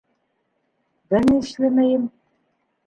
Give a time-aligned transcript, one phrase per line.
[1.11, 2.11] Бер ни эшләмәйем.